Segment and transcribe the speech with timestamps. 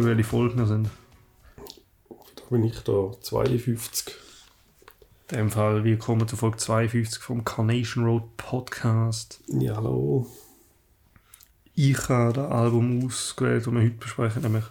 [0.00, 0.88] schon, welche Folgen wir sind.
[2.08, 4.14] Da bin ich da 52.
[5.30, 9.40] In dem Fall, willkommen zu Folge 52 vom Carnation Road Podcast.
[9.48, 10.26] Ja, hallo.
[11.74, 14.64] Ich habe das Album ausgewählt, das wir heute besprechen, nämlich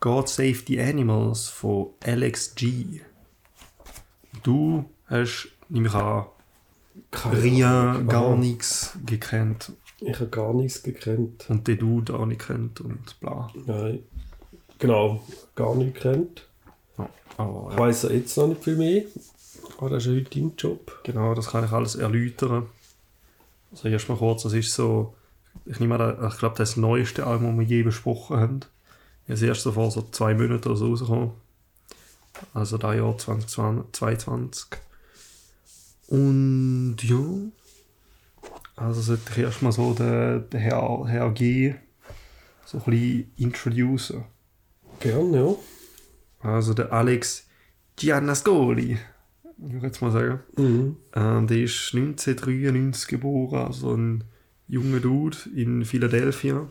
[0.00, 3.00] God Save the Animals von Alex G.
[4.42, 6.26] Du hast, nehme ich an,
[8.08, 11.46] gar nichts gekannt Ich habe gar nichts gekannt.
[11.48, 13.50] und den Dude auch nicht kennt und bla.
[13.66, 14.00] Nein.
[14.78, 15.22] Genau,
[15.54, 16.04] gar nicht.
[16.04, 19.02] Ja, aber Ich ja, weiss ja jetzt noch nicht viel mehr.
[19.78, 21.00] Aber das ist ja heute dein Job.
[21.04, 22.66] genau, das kann ich alles erläutern.
[23.70, 25.14] Also erstmal kurz, das ist so,
[25.66, 28.60] ich nehme an, ich glaube, das ist das neueste Album, das wir je besprochen haben.
[29.26, 31.32] Das erste vor so zwei Monaten oder so rausgekommen.
[32.54, 34.68] Also das Jahr 2022.
[36.08, 37.18] Und ja,
[38.76, 41.74] also sollte ich erstmal so den, den Herr, Herr G
[42.64, 44.24] so ein bisschen introducen.
[45.00, 45.54] Gern, ja.
[46.40, 47.46] Also der Alex
[47.96, 48.98] Giannascoli,
[49.56, 50.40] würde ich jetzt mal sagen.
[50.56, 50.96] Mhm.
[51.14, 54.24] Ähm, der ist 1993 geboren, also ein
[54.68, 56.68] junger Dude in Philadelphia.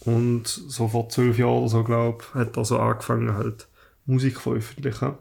[0.00, 3.68] Und so vor zwölf Jahren oder so, glaube ich, hat er so angefangen, halt
[4.06, 5.14] Musik veröffentlichen.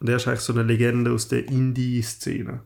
[0.00, 2.60] Und er ist eigentlich so eine Legende aus der Indie-Szene.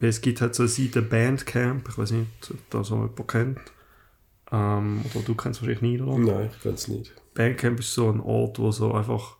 [0.00, 3.60] Es gibt halt so eine Seite Bandcamp, ich weiß nicht, ob da so jemand kennt.
[4.50, 6.18] Ähm, oder du kennst wahrscheinlich nicht, oder?
[6.18, 7.12] Nein, ich kann es nicht.
[7.34, 9.36] Bandcamp ist so ein Ort, wo so einfach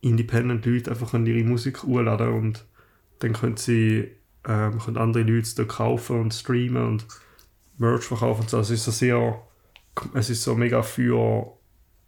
[0.00, 2.64] independent Leute einfach ihre Musik hochladen und
[3.20, 4.10] dann können sie
[4.46, 7.06] ähm, können andere Leute da kaufen und streamen und
[7.78, 8.58] Merch verkaufen und so.
[8.58, 9.42] Also es ist so sehr,
[10.14, 11.56] es ist so mega für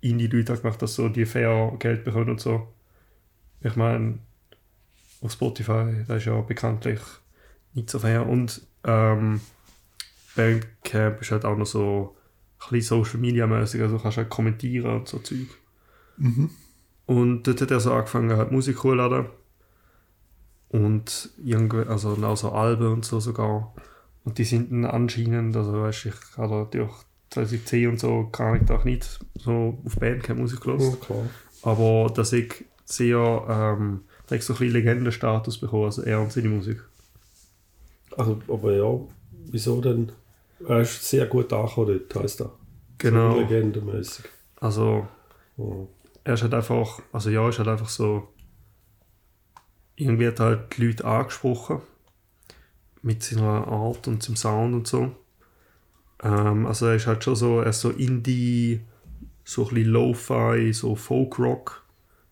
[0.01, 2.69] Indie-Leute gemacht, dass so die fair Geld bekommen und so.
[3.63, 4.19] Ich meine,
[5.23, 7.01] auf Spotify, das ist ja bekanntlich
[7.73, 9.41] nicht so fair und ähm,
[10.37, 12.17] Bandcamp ist halt auch noch so
[12.59, 15.49] ein bisschen Social Media mäßig, also kannst halt kommentieren und so Zeug.
[17.07, 19.27] Und dort hat er so angefangen, halt Musik hochzuladen.
[20.69, 23.75] Und irgendwie, also auch so Alben und so sogar.
[24.25, 26.93] Und die sind dann anscheinend, also weißt du, ich habe durch
[27.31, 30.65] 2010 und so gar nicht, auch nicht so auf Bandcamp Musik.
[30.67, 31.31] Ja, klar.
[31.63, 33.19] Aber dass ich sehr,
[33.49, 36.83] ähm, ich so ein bisschen Legendenstatus bekommen, also er und seine Musik.
[38.17, 38.99] Also, aber ja,
[39.51, 40.11] wieso denn?
[40.67, 42.53] Er ist sehr gut angekommen dort, heisst er.
[42.99, 43.33] Genau.
[43.35, 44.25] So legendenmäßig.
[44.61, 45.07] Also
[45.57, 45.65] Ja.
[46.25, 48.29] er ist halt einfach, also ja, ist halt einfach so,
[49.97, 51.81] irgendwie hat halt die Leute angesprochen
[53.03, 55.13] mit seiner Art und seinem Sound und so.
[56.23, 58.81] Ähm, also er ist halt schon so, er ist so Indie,
[59.45, 61.85] so ein bisschen Lo-Fi, so Folk-Rock,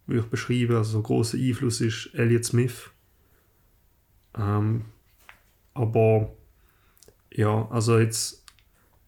[0.06, 0.76] würde ich beschreiben.
[0.76, 2.90] Also so ein grosser Einfluss ist Elliott Smith.
[4.36, 4.86] Ähm,
[5.74, 6.32] aber
[7.34, 8.44] ja, also jetzt,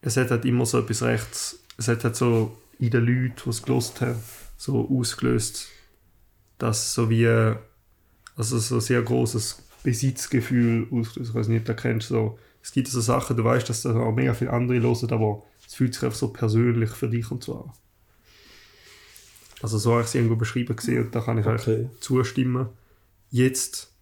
[0.00, 3.50] es hat halt immer so etwas rechts, es hat halt so in den Leuten, die
[3.50, 4.19] es gelost haben,
[4.56, 5.69] so ausgelöst,
[6.59, 7.26] dass so wie,
[8.37, 11.31] also so ein sehr großes Besitzgefühl auslöst.
[11.31, 13.94] Ich weiß nicht, du das kennst, so, es gibt so Sachen, du weißt, dass da
[13.94, 17.44] auch mega viele andere hören, aber es fühlt sich einfach so persönlich für dich und
[17.44, 17.72] so an.
[19.62, 21.88] Also so habe ich es irgendwo beschrieben gesehen und da kann ich Okay.
[22.00, 22.69] zustimmen.
[23.31, 23.93] Jetzt,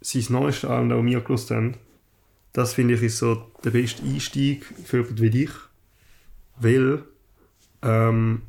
[0.00, 1.76] sein neuestes Album, das wir gelost haben,
[2.54, 5.50] das finde ich ist so der beste Einstieg für jemanden wie dich.
[6.56, 7.02] Weil
[7.82, 8.42] ähm,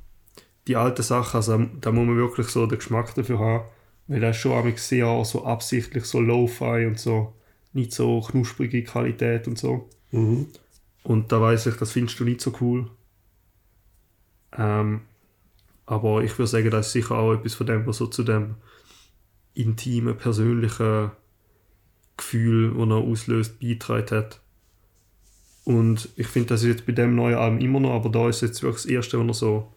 [0.67, 3.65] die alten Sachen, also da muss man wirklich so den Geschmack dafür haben,
[4.07, 7.33] weil das ist schon sehr so absichtlich so Lo-Fi und so,
[7.73, 9.89] nicht so knusprige Qualität und so.
[10.11, 10.47] Mhm.
[11.03, 12.91] Und da weiß ich, das findest du nicht so cool.
[14.55, 15.01] Ähm,
[15.87, 18.55] aber ich würde sagen, das ist sicher auch etwas von dem, was so zu dem
[19.55, 21.09] intimen, persönlichen
[22.17, 24.41] Gefühl, das er auslöst, beigetragen hat.
[25.65, 28.41] Und ich finde, das ist jetzt bei dem neuen Album immer noch, aber da ist
[28.41, 29.71] jetzt wirklich das erste, wo er so,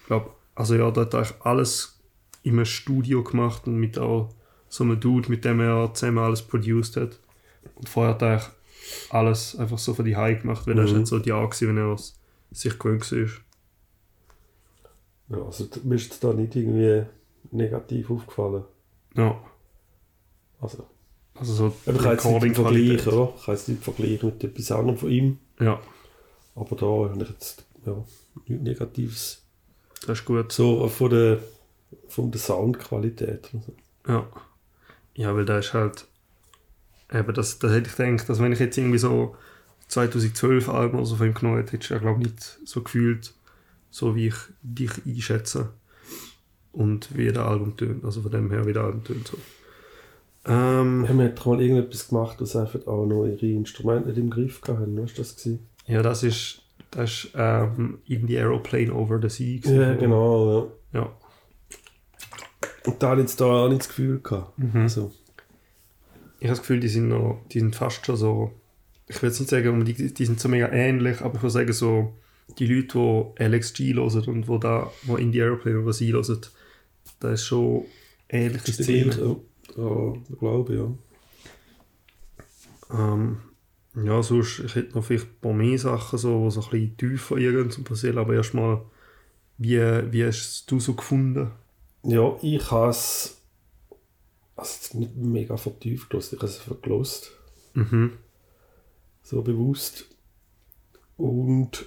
[0.00, 1.98] ich glaube, also ja, da hat er eigentlich alles
[2.42, 4.34] in einem Studio gemacht und mit auch
[4.68, 7.18] so einem Dude, mit dem er zusammen alles produced hat.
[7.74, 8.50] Und vorher hat er eigentlich
[9.10, 10.98] alles einfach so für die High gemacht, weil das ist Mhm.
[10.98, 12.18] nicht so die Art, gewesen, wenn er es
[12.52, 13.28] sich gewöhnt war.
[15.28, 17.04] Ja, also du bist da nicht irgendwie
[17.50, 18.64] negativ aufgefallen.
[19.16, 19.40] Ja,
[20.60, 20.86] Also,
[21.38, 23.32] also so aber ich kann jetzt nicht vergleichen, oder?
[23.36, 25.38] Ich kann jetzt nicht vergleichen mit etwas anderem von ihm.
[25.60, 25.80] Ja,
[26.54, 28.04] Aber da habe ich jetzt ja,
[28.46, 29.42] nichts Negatives.
[30.06, 30.52] das ist gut.
[30.52, 31.38] So von der,
[32.08, 33.50] von der Soundqualität.
[33.52, 33.72] und so.
[34.08, 34.26] Ja.
[35.14, 36.06] Ja, weil da ist halt.
[37.12, 39.36] Eben, das, das hätte ich gedacht, dass wenn ich jetzt irgendwie so
[39.88, 43.32] 2012 Alben oder so von ihm genommen hätte, du ja, glaube ich, nicht so gefühlt,
[43.90, 45.70] so wie ich dich einschätze.
[46.72, 48.04] Und wie der Album tönt.
[48.04, 49.28] Also von dem her, wie der Album tönt.
[49.28, 49.38] So.
[50.46, 54.30] Ähm, Haben wir doch mal irgendetwas gemacht, was einfach auch noch ihre Instrumente nicht im
[54.30, 54.96] Griff hatten?
[54.96, 55.36] Was war das?
[55.36, 55.66] Gewesen?
[55.86, 56.62] ja, das ist
[56.92, 59.58] Das ist ähm, In the Aeroplane Over the Sea.
[59.58, 59.80] gewesen.
[59.80, 60.70] Ja, genau.
[60.92, 61.00] Ja.
[61.00, 61.12] Ja.
[62.86, 64.56] Und da hatte ich jetzt da auch nicht das Gefühl gehabt.
[64.58, 64.82] Mhm.
[64.82, 65.10] Also,
[66.38, 68.52] Ich habe das Gefühl, die sind noch, die sind fast schon so,
[69.08, 71.72] ich will jetzt nicht sagen, die, die sind so mega ähnlich, aber ich würde sagen
[71.72, 72.12] so,
[72.58, 76.12] die Leute, die LXG hören und wo da, wo In the Aeroplane Over the Sea
[76.12, 76.40] hören,
[77.18, 77.84] da ist schon
[78.28, 79.36] ähnliches Stil,
[79.76, 79.84] Ja.
[79.84, 80.88] ja, ich glaube, ja.
[82.98, 83.38] Ähm,
[83.94, 86.96] ja, sonst, ich hätte noch vielleicht ein paar mehr Sachen, so, die so ein bisschen
[86.96, 88.82] tiefer irgendwie passieren, aber erstmal,
[89.58, 91.50] wie, wie hast du so gefunden?
[92.02, 93.40] Ja, ich habe es
[94.54, 97.32] also nicht mega vertieft gehört, ich habe es einfach gelost,
[97.74, 98.12] Mhm.
[99.22, 100.06] so bewusst.
[101.16, 101.86] Und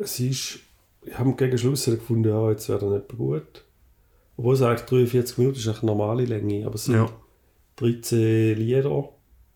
[0.00, 0.60] es ist,
[1.02, 3.64] ich habe gegen Schluss gefunden, ja, jetzt wäre das nicht gut.
[4.42, 7.08] Obwohl es eigentlich 43 Minuten ist, eine normale Länge, aber es sind Ja.
[7.76, 9.08] 13 Lieder,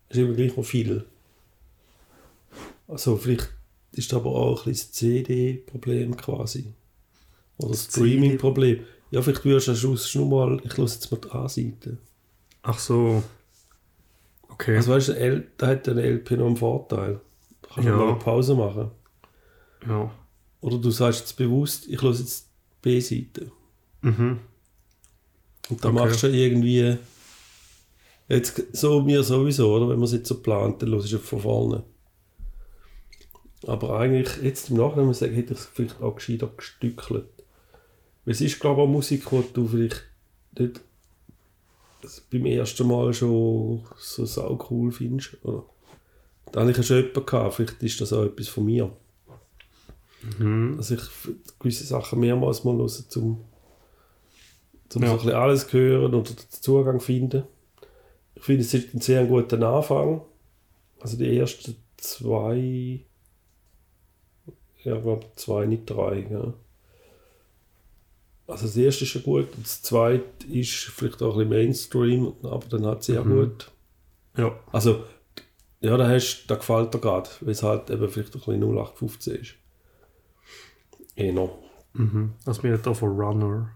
[0.08, 1.04] ist immer gleich noch viel.
[2.86, 3.52] Also vielleicht
[3.90, 6.72] ist aber auch ein bisschen das CD-Problem quasi.
[7.58, 8.84] Oder das Streaming-Problem.
[9.10, 11.98] Ja, vielleicht würdest du am Schluss nur mal, ich lasse jetzt mal die A-Seite.
[12.62, 13.24] Ach so.
[14.48, 14.76] Okay.
[14.76, 17.20] Also weißt du, da hat der LP noch einen Vorteil.
[17.62, 17.96] Da kannst du Ja.
[17.98, 18.90] mal eine Pause machen.
[19.84, 20.12] ja.
[20.60, 22.48] Oder du sagst jetzt bewusst, ich lasse jetzt
[22.82, 23.50] B-Seite.
[24.02, 24.38] Mhm.
[25.68, 26.06] Und dann Okay.
[26.06, 26.96] machst du irgendwie
[28.28, 29.88] jetzt so mir sowieso, oder?
[29.88, 31.84] Wenn man es jetzt so plant, dann hörst du von vorne.
[33.66, 37.26] Aber eigentlich, jetzt im Nachhinein muss ich sagen, hätte ich es vielleicht auch gescheiter gestückelt.
[38.24, 40.02] Weil es ist, glaube ich, auch Musik, die du vielleicht
[40.58, 40.80] nicht
[42.30, 45.36] beim ersten Mal schon so sau cool findest.
[45.42, 45.64] Oder?
[46.52, 48.92] Da habe ich schon jemanden gehabt, vielleicht ist das auch etwas von mir.
[50.38, 50.76] Mhm.
[50.76, 51.00] Dass ich
[51.58, 53.44] gewisse Sachen mehrmals mal höre, zum,
[54.88, 55.08] zum Ja.
[55.08, 57.44] so ein bisschen alles hören oder den Zugang finden.
[58.34, 60.22] Ich finde, es ist ein sehr guter Anfang.
[61.00, 63.00] Also die ersten zwei,
[64.84, 66.26] ja, ich glaube zwei, nicht drei.
[66.30, 66.52] Ja.
[68.48, 72.32] Also das erste ist schon gut, und das zweite ist vielleicht auch ein bisschen Mainstream,
[72.44, 73.34] aber dann hat es sehr Mhm.
[73.34, 73.72] gut.
[74.36, 74.56] Ja.
[74.70, 75.04] Also,
[75.80, 79.34] ja, da, hast, da gefällt dir gerade, weil es halt eben vielleicht ein bisschen 0815
[79.34, 79.54] ist.
[81.16, 81.58] Eh noch.
[81.94, 82.34] Mhm.
[82.44, 83.70] Also mir hat da von Runner.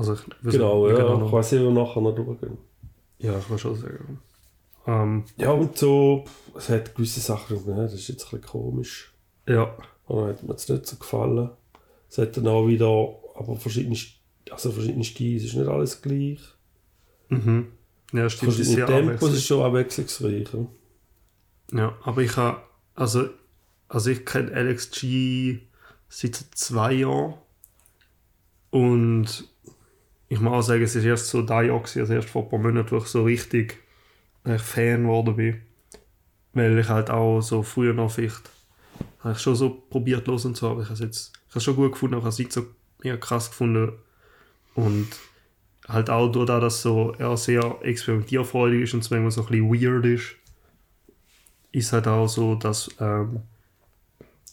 [0.00, 0.96] Also ich Genau, ja.
[0.96, 2.56] genau Ich weiß nicht, wir nachher noch durchgehen.
[3.18, 4.18] Ja, ich will schon sagen.
[4.86, 6.24] Ähm, Ja, und so,
[6.56, 9.12] es hat gewisse Sachen, ne, das ist jetzt ein bisschen komisch.
[9.46, 9.76] ja.
[10.08, 11.50] Oder hat mir jetzt nicht so gefallen.
[12.08, 12.88] Es hat dann auch wieder,
[13.36, 13.96] aber verschiedene,
[14.50, 16.40] also verschiedene Stile, es ist nicht alles gleich.
[17.28, 17.68] Mhm.
[18.12, 18.50] Ja, stimmt.
[18.52, 20.48] Das ist Verschiedene Tempos ist schon abwechslungsreich.
[20.52, 20.66] Ja.
[21.78, 22.60] Ja, aber ich habe,
[22.96, 23.28] also,
[23.88, 25.60] also ich kenne LXG
[26.08, 27.34] seit zwei Jahren
[28.70, 29.48] und
[30.30, 32.48] ich muss auch sagen, es ist erst so da Jahr gewesen, also erst vor ein
[32.48, 33.78] paar Monaten, wo ich so richtig
[34.44, 35.60] äh, Fan geworden bin.
[36.52, 38.48] Weil ich halt auch so früher noch vielleicht,
[39.18, 41.74] habe ich schon so probiert los und so, aber ich habe es jetzt, ich schon
[41.74, 42.66] gut gefunden, aber ich habe es so
[43.02, 43.92] mega krass gefunden
[44.74, 45.08] und
[45.88, 49.48] halt auch durch das, dass so er sehr experimentierfreudig ist und es manchmal so ein
[49.48, 50.36] bisschen weird ist,
[51.72, 53.40] ist halt auch so, dass ähm,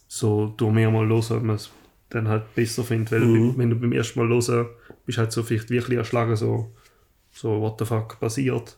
[0.07, 1.69] so du mehr mal hören, man es
[2.09, 3.57] dann halt besser findet, weil Mhm.
[3.57, 4.67] wenn du beim ersten Mal hören
[5.05, 6.71] bist halt so vielleicht wirklich erschlagen, so,
[7.31, 8.77] so what the fuck passiert.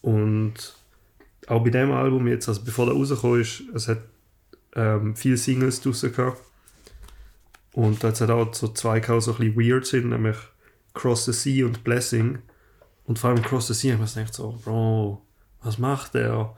[0.00, 0.54] Und
[1.46, 3.98] auch bei dem Album jetzt, also bevor der rausgekommen ist, es hat
[4.74, 6.40] ähm, viele Singles draussen gehabt.
[7.72, 10.36] Und da hat es halt auch so zwei gehabt, so ein bisschen weird sind, nämlich
[10.94, 12.38] Cross the Sea und Blessing.
[13.04, 15.22] Und vor allem Cross the Sea habe ich mir gedacht so, Bro,
[15.62, 16.54] was macht der?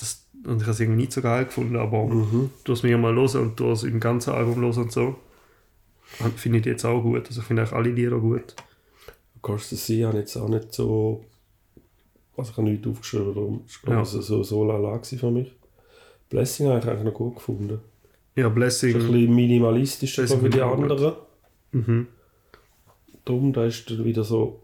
[0.00, 2.50] Das, und ich habe es irgendwie nicht so geil gefunden, aber Mhm.
[2.64, 5.16] du hast mir mal los und du hast im ganzen Album los und so.
[6.36, 7.26] Finde ich jetzt auch gut.
[7.28, 8.56] Also ich finde eigentlich alle Lieder gut.
[9.42, 11.24] Cross the Sea habe jetzt auch nicht so.
[12.36, 14.00] Also ich habe nichts aufgeschrieben, darum ist Ja.
[14.02, 15.52] ich so, so, lala für mich.
[16.30, 17.80] Blessing habe ich eigentlich noch gut gefunden.
[18.36, 18.92] Ja, Ist ein Blessing.
[18.94, 21.14] bisschen minimalistischer Blessing wie die anderen.
[21.72, 22.06] Mhm.
[23.24, 24.62] Darum, da ist dann wieder so,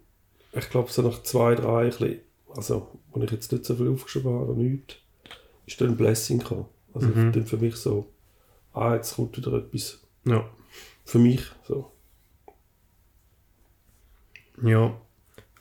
[0.52, 2.20] ich glaube so nach zwei, drei, ein bisschen,
[2.54, 4.96] also, wo ich jetzt nicht so viel aufgeschrieben habe, oder nichts,
[5.66, 6.66] ist dann Blessing gekommen.
[6.94, 7.32] Also Mhm.
[7.32, 8.10] dann für mich so,
[8.72, 10.48] ah, jetzt kommt wieder etwas Ja.
[11.04, 11.42] für mich.
[11.66, 11.90] So.
[14.62, 14.94] Ja.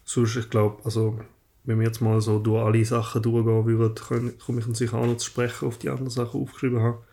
[0.04, 1.20] Sonst, ich glaube, also,
[1.64, 5.06] wenn wir jetzt mal so durch alle Sachen durchgehen würden, können- komme ich sicher auch
[5.06, 7.04] noch zu sprechen auf die anderen Sachen aufgeschrieben habe.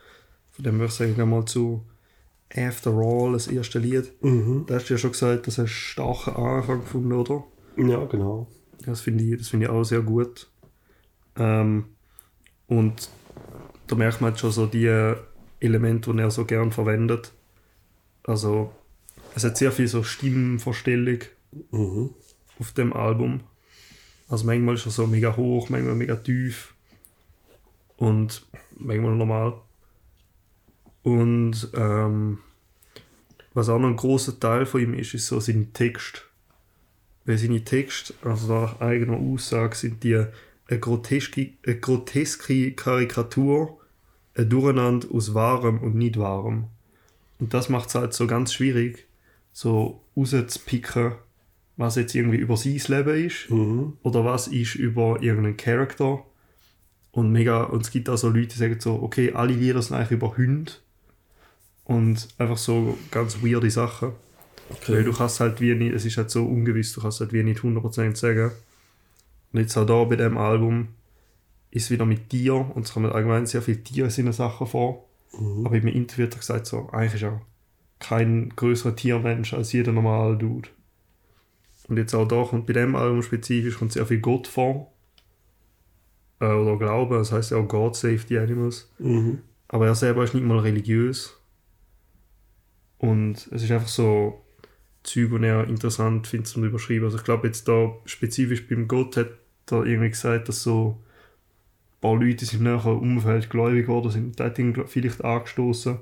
[0.50, 1.84] Von dem würde ich sagen, mal zu
[2.54, 4.12] After All, das erste Lied.
[4.22, 4.64] Mhm.
[4.66, 7.44] Da hast du ja schon gesagt, das hast du starken Anfang gefunden, oder?
[7.78, 8.46] Ja, genau.
[8.84, 10.50] Das finde ich, das finde ich auch sehr gut.
[11.36, 11.86] Ähm,
[12.78, 13.10] und
[13.86, 15.14] da merkt man halt schon so die
[15.60, 17.32] Elemente, die er so gern verwendet.
[18.24, 18.72] Also,
[19.34, 21.18] es hat sehr viel so Stimmenverstellung
[21.70, 22.10] Mhm.
[22.58, 23.40] auf dem Album.
[24.28, 26.74] Also manchmal ist er so mega hoch, manchmal mega tief
[27.98, 28.46] und
[28.78, 29.54] manchmal normal.
[31.02, 32.38] Und ähm,
[33.52, 36.24] was auch noch ein großer Teil von ihm ist, ist so sein Text.
[37.26, 40.24] Weil seine Texte, also nach eigener Aussage, sind die
[40.68, 43.78] eine groteske, eine groteske Karikatur,
[44.34, 46.64] ein Durcheinander aus Wahrem und nicht Wahrem.
[47.38, 49.06] Und das macht es halt so ganz schwierig,
[49.52, 51.12] so rauszupicken,
[51.76, 53.94] was jetzt irgendwie über sein Leben ist Mhm.
[54.02, 56.22] oder was ist über irgendeinen Charakter.
[57.10, 59.96] Und mega, und es gibt auch so Leute, die sagen so, okay, alle Lieder sind
[59.96, 60.72] eigentlich über Hunde.
[61.84, 64.12] Und einfach so ganz weirde Sachen.
[64.86, 65.04] Weil Okay.
[65.04, 67.62] du kannst halt wie nicht, es ist halt so ungewiss, du kannst halt wie nicht
[67.62, 68.52] 100% sagen.
[69.52, 70.88] Und jetzt auch da bei dem Album
[71.70, 75.08] ist wieder mit Tier, und es kommen allgemein sehr viele Tiere in seinen Sachen vor.
[75.38, 75.66] Mhm.
[75.66, 77.40] Aber einem Interview hat er gesagt, so, eigentlich ist er
[77.98, 80.68] kein größerer Tiermensch als jeder normale Dude.
[81.88, 84.92] Und jetzt auch da kommt bei dem Album spezifisch kommt sehr viel Gott vor.
[86.40, 88.92] Äh, oder Glaube, das heißt ja auch God Save the Animals.
[88.98, 89.40] Mhm.
[89.68, 91.38] Aber er selber ist nicht mal religiös.
[92.98, 94.44] Und es ist einfach so
[95.02, 97.04] Zeug, die er interessant findet zum überschreiben.
[97.04, 99.30] Also ich glaube jetzt da spezifisch beim Gott hat
[99.72, 101.00] er irgendwie gesagt, dass so
[101.96, 104.38] ein paar Leute sind nachher im Umfeld gläubig geworden sind.
[104.38, 105.98] Das hat ihn vielleicht angestoßen.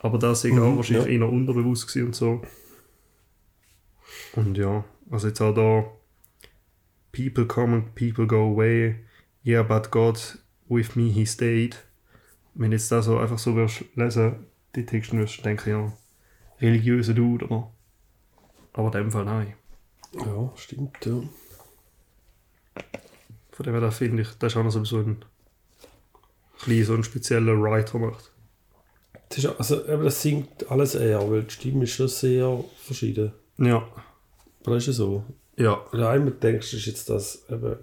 [0.00, 1.12] Aber das ist Mhm, auch wahrscheinlich ja.
[1.12, 2.42] eher unterbewusst gewesen und so.
[4.34, 5.84] Und ja, also jetzt auch da
[7.12, 8.96] People come and people go away.
[9.44, 11.84] Yeah, but God with me he stayed.
[12.54, 15.92] Wenn jetzt da so einfach so wirst lesen, die Texte wirst du denken, ja,
[16.60, 17.70] religiöser Dude, oder?
[18.72, 19.54] Aber in dem Fall nein.
[20.14, 21.22] Ja, stimmt, ja.
[23.52, 25.24] Von dem her, da finde ich, das ist auch noch so ein,
[26.66, 28.30] bisschen so ein spezieller Writer macht.
[29.28, 33.32] Das, ist, also, das singt alles eher, weil die Stimme ist schon sehr verschieden.
[33.58, 33.86] Ja,
[34.64, 35.24] Aber ist ja so.
[35.56, 37.76] ja, Wenn du einmal denkst, ist jetzt das eben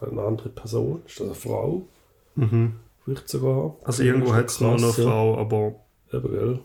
[0.00, 1.88] eine andere Person, ist das eine Frau,
[2.36, 2.76] mhm.
[3.04, 3.76] vielleicht sogar.
[3.84, 4.92] Also irgendwo hat es noch eine.
[4.92, 5.74] Frau, aber
[6.12, 6.60] Eben, gell?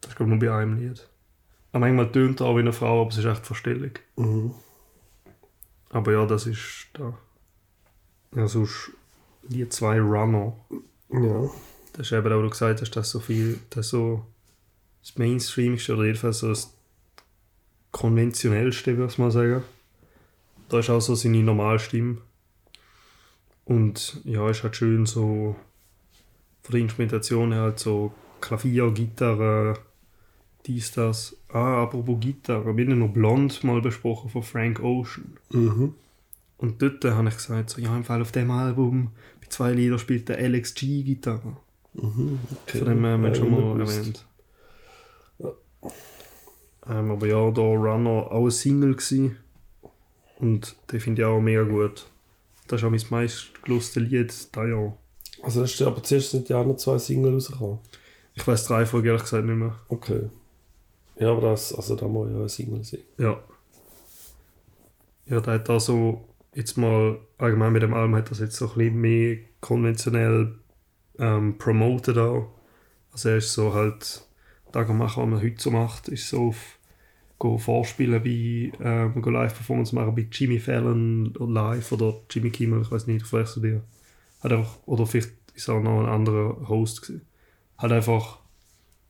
[0.00, 1.08] das ist glaube ich nur bei einem Lied.
[1.72, 3.92] Aber manchmal tönt er auch wie eine Frau, aber es ist echt Verstellung.
[4.16, 4.54] Mhm.
[5.90, 7.16] Aber ja, das ist da.
[8.34, 8.92] Ja, sonst
[9.48, 10.56] Lied 2 Runner.
[11.10, 11.50] Ja.
[11.92, 14.24] Das ist eben auch, wo du gesagt hast, dass so viel, dass so
[15.02, 16.72] das Mainstreamigste oder jedenfalls so das
[17.90, 19.64] konventionellste, würde ich mal sagen.
[20.68, 22.18] Da ist auch so seine Normalstimme.
[23.64, 25.56] Und ja, ist halt schön so
[26.62, 29.74] von der Instrumentation her halt so Klavier, Gitarre,
[30.66, 31.36] dies, das.
[31.48, 35.36] Ah, apropos Gitarre, wir haben ja noch Blond mal besprochen von Frank Ocean.
[35.50, 35.94] Mhm.
[36.58, 39.98] Und dort habe ich gesagt, so, ja, im Fall auf dem Album, bei zwei Liedern
[39.98, 41.56] spielt der Alex G Gitarre.
[41.94, 42.38] Mhm.
[42.66, 42.78] Okay.
[42.78, 43.98] Von dem haben wir Ja, schon mal gewusst.
[43.98, 44.26] erwähnt.
[46.88, 49.32] Ähm, aber ja, da Runner auch ein Single gsi
[50.38, 52.06] Und den finde ich auch mega gut.
[52.68, 54.96] Das ist auch mein meistgeloste Lied dieses Jahr.
[55.42, 57.78] Also, das ist, aber zuerst sind die anderen zwei Single rausgekommen.
[58.34, 59.78] Ich weiß drei Folgen ehrlich gesagt nicht mehr.
[59.88, 60.28] Okay.
[61.20, 63.00] Ja, aber das, also da muss ja ein Single sein.
[63.18, 63.38] Ja.
[65.26, 66.24] Ja, der hat da so,
[66.54, 70.54] jetzt mal allgemein mit dem Album hat das jetzt so ein bisschen mehr konventionell
[71.18, 72.48] ähm, promoted auch.
[73.12, 74.26] Also er ist so halt,
[74.72, 76.78] da machen, was man heute so macht, ist so auf
[77.38, 82.90] go vorspielen bei, ähm, go Live-Performance machen bei Jimmy Fallon live oder Jimmy Kimmel, ich
[82.90, 83.82] weiß nicht, vielleicht so dir.
[84.40, 87.26] Hat einfach, oder vielleicht ist auch noch ein anderer Host gewesen.
[87.76, 88.40] Hat einfach,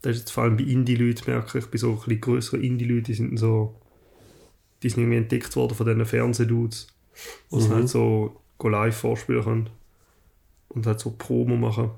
[0.01, 3.03] das ist jetzt vor allem bei Indie-Leuten, merke ich, bei so ein bisschen größeren Indie-Leuten,
[3.05, 3.75] die sind so,
[4.81, 6.87] die sind irgendwie entdeckt worden von diesen Fernsehdudes,
[7.49, 7.73] wo sie Mhm.
[7.73, 9.69] halt so go live vorspielen können
[10.69, 11.91] und halt so Promo machen.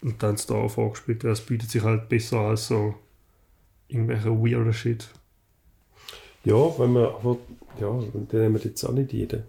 [0.00, 1.24] Und dann da auch vorgespielt.
[1.24, 2.94] Das bietet sich halt besser als so
[3.88, 5.08] irgendwelche weirder Shit.
[6.44, 7.36] Ja, wenn man, aber,
[7.80, 9.42] ja, den nehmen jetzt auch nicht jeden.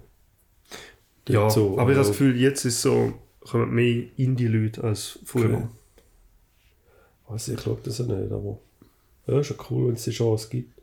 [1.27, 5.19] Ja, So, aber ich habe das also- Gefühl, jetzt ist so, kommen mehr Indie-Leute als
[5.23, 5.53] früher.
[5.57, 5.67] Okay.
[7.29, 8.57] Also ich glaube das ja nicht, aber
[9.27, 10.81] ja, ist ja cool, wenn es die Chance gibt.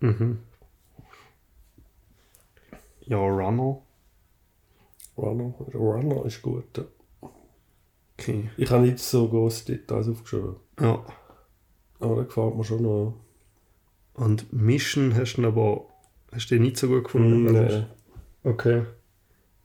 [0.00, 0.38] Mhm.
[3.06, 3.78] Ja, Runner.
[5.16, 6.64] Runner, Runner ist gut.
[6.76, 6.84] Ja.
[8.16, 8.50] Okay.
[8.56, 11.04] Ich habe nicht so große Details aufgeschrieben, Ja.
[12.00, 13.14] aber der gefällt mir schon noch.
[14.14, 15.86] Und Mission hast du aber
[16.32, 17.44] hast du nicht so gut gefunden?
[17.44, 17.84] Mm, nee.
[18.44, 18.84] Okay.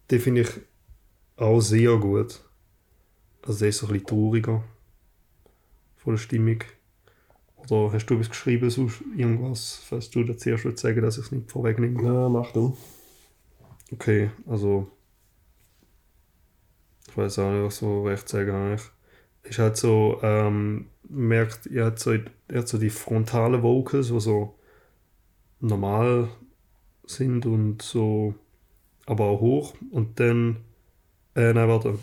[0.10, 0.50] Den finde ich
[1.38, 2.42] auch sehr gut.
[3.46, 4.63] Also der ist so ein bisschen trauriger.
[6.03, 6.60] Von der Stimmung.
[7.69, 11.25] Oder hast du etwas geschrieben, sonst irgendwas, falls du das zuerst würdest sagen, dass ich
[11.25, 12.03] es nicht vorwegnehme?
[12.03, 12.75] Ja, mach du.
[13.91, 14.91] Okay, also
[17.07, 18.81] ich weiß auch nicht, was so recht sagen eigentlich.
[19.43, 24.19] Ist halt so, ähm, merkt, er hat so, er hat so die frontalen Vocals, die
[24.19, 24.55] so
[25.60, 26.29] normal
[27.05, 28.36] sind und so,
[29.05, 29.75] aber auch hoch.
[29.91, 30.57] Und dann
[31.36, 31.98] Äh, nein, warte.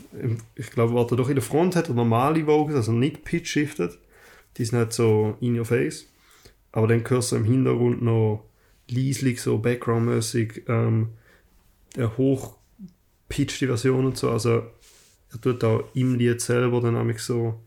[0.57, 3.99] Ich glaube, warte, doch in der Front hat er normale Vocals, also nicht pitch-shifted.
[4.57, 6.07] Die sind nicht so in your face.
[6.73, 8.45] Aber dann hörst du im Hintergrund noch
[8.89, 11.11] leislich, so background-mäßig, ähm,
[11.97, 14.31] der hochpitchte Version und so.
[14.31, 14.63] Also,
[15.33, 17.61] er tut auch im Lied selber dann nämlich so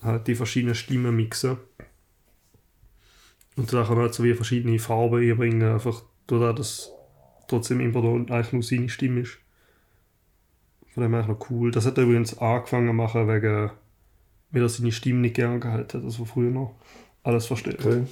[0.00, 1.56] halt die verschiedenen Stimmen mixen.
[3.56, 6.90] Und da kann er halt so wie verschiedene Farben einbringen, einfach dadurch, dass
[7.48, 9.38] trotzdem immer da eigentlich nur seine Stimme ist.
[10.92, 11.70] Von dem her eigentlich noch cool.
[11.70, 13.70] Das hat er übrigens angefangen zu machen, wegen,
[14.50, 16.74] weil er seine Stimme nicht gern gehalten hat, also früher noch
[17.22, 17.80] alles versteht.
[17.80, 18.04] Okay.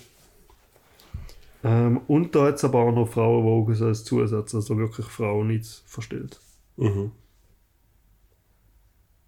[1.63, 5.83] Ähm, und da hat es aber auch noch Frauenvocals als Zusatz, also wirklich Frauen nicht
[5.87, 6.41] verstellt.
[6.77, 7.13] Mhm.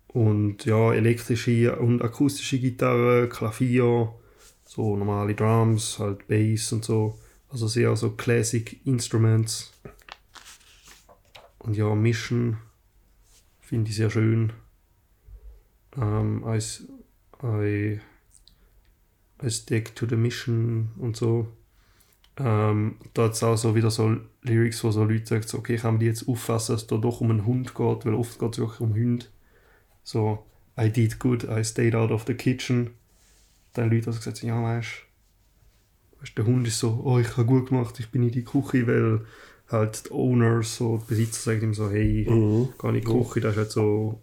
[0.08, 4.12] Und ja, elektrische und akustische Gitarre, Klavier,
[4.64, 7.18] so normale Drums, halt Bass und so.
[7.50, 9.72] Also sehr so Classic Instruments.
[11.58, 12.56] Und ja, Mischen
[13.72, 14.52] finde ich sehr schön.
[15.96, 16.86] Ähm, als,
[17.42, 18.00] I,
[19.42, 21.48] I stick to the mission und so.
[22.36, 25.76] Ähm, da hat es auch so wieder so Lyrics, wo so Leute sagen, so, okay,
[25.76, 28.38] kann man die jetzt auffassen, dass es da doch um einen Hund geht, weil oft
[28.38, 29.24] geht es wirklich um Hunde.
[30.04, 30.44] So,
[30.78, 32.90] I did good, I stayed out of the kitchen.
[33.72, 35.06] Dann Leute, die gesagt ja, weißt
[36.20, 38.86] weißt, der Hund ist so, oh, ich habe gut gemacht, ich bin in die Küche,
[38.86, 39.24] weil
[39.72, 42.68] halt die Owners, so die Besitzer sagen ihm so, hey, Mhm.
[42.82, 44.20] in die Küche, das ist halt so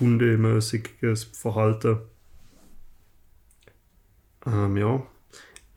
[0.00, 1.98] hundemäßiges Verhalten.
[4.46, 5.06] Ähm, ja.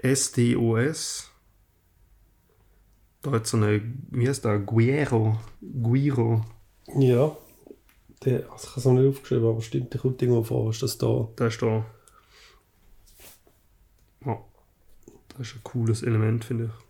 [0.04, 1.32] SDOS.
[3.22, 4.60] Da hat so eine, wie heißt der?
[4.60, 5.40] Guiro.
[5.82, 6.46] Guiro.
[6.98, 7.36] Ja.
[8.24, 10.98] Der, ich habe es noch nicht aufgeschrieben, aber stimmt, der kommt irgendwo vor, ist das
[10.98, 11.28] da?
[11.38, 11.86] Der ist da.
[14.26, 14.40] Ja.
[15.30, 16.85] Das ist ein cooles Element, finde ich.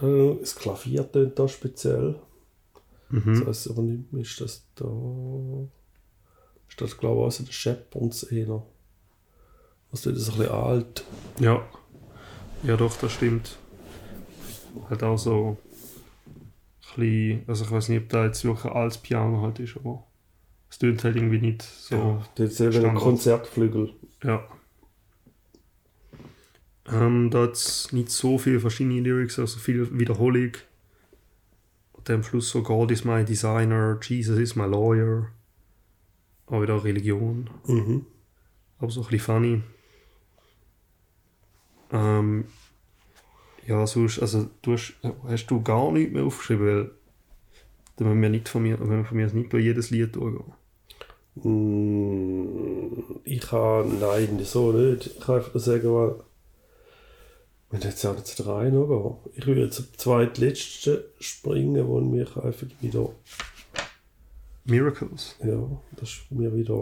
[0.00, 2.16] Äh, Das Klavier tönt da speziell.
[3.08, 3.38] Mhm.
[3.40, 4.84] Das heisst aber nicht mehr, ist das da.
[6.68, 8.62] Ist das, glaube ich, also der Shepherds eher.
[9.90, 11.04] Das tut das ein bisschen alt.
[11.38, 11.64] Ja.
[12.64, 13.56] Ja, doch, das stimmt.
[14.90, 15.56] Halt auch so.
[16.96, 19.76] Ein bisschen, also ich weiß nicht, ob da jetzt wirklich ein altes Piano halt ist,
[19.76, 20.04] aber
[20.70, 21.94] es tönt halt irgendwie nicht so.
[21.94, 22.94] Ja, das ist eben ein.
[22.96, 23.94] Konzertflügel.
[24.24, 24.42] Ja.
[26.92, 30.52] Ähm, da hat es nicht so viele verschiedene Lyrics, also viel Wiederholung.
[31.92, 35.28] Und dann am Schluss so God is my designer, Jesus is my lawyer.
[36.46, 38.06] Auch wieder Religion, Mhm.
[38.78, 39.62] aber so ein bisschen funny.
[41.92, 42.44] Ähm,
[43.66, 44.94] ja, sonst, also du hast,
[45.26, 46.90] hast du gar nichts mehr aufgeschrieben, weil
[47.96, 50.52] dann müssen wir nicht von mir, wenn wir von mir nicht durch jedes Lied durchgehen.
[51.36, 55.06] Mm, Ich kann, nein, so nicht.
[55.06, 56.14] Ich kann einfach sagen,
[57.70, 59.18] wenn jetzt auch nicht drei noch.
[59.34, 63.10] Ich würde jetzt zum zweitletzten springen, wo mich einfach wieder,
[64.64, 65.36] Miracles.
[65.44, 65.62] ja,
[65.96, 66.74] das ist mir wieder,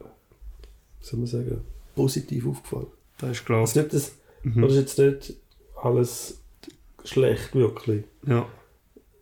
[0.00, 1.60] wie soll man sagen,
[1.94, 2.86] positiv aufgefallen.
[3.18, 4.62] Da ist glaube Also nicht das, Mhm.
[4.62, 5.34] das ist jetzt nicht
[5.80, 6.40] alles
[7.04, 8.04] schlecht, wirklich.
[8.26, 8.46] ja,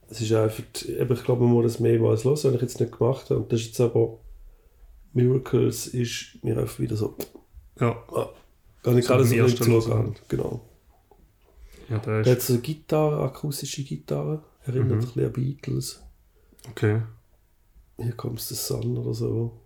[0.09, 2.97] Es ist einfach, eben, ich glaube, man muss das mehrmals hören, wenn ich jetzt nicht
[2.97, 3.41] gemacht habe.
[3.41, 4.19] Und das ist jetzt aber,
[5.13, 7.17] Miracles ist mir einfach wieder so,
[7.79, 8.29] ja, ah,
[8.83, 10.29] kann ich gerade so nicht.
[10.29, 10.61] Genau.
[11.91, 14.93] Ja, da Er ist, hat so eine Gitarre, akustische Gitarre, erinnert Mhm.
[14.95, 16.03] ein bisschen an Beatles.
[16.71, 17.03] okay.
[17.99, 19.61] Hier kommt the Sun oder so.